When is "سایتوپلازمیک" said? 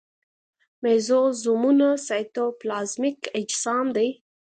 2.07-3.19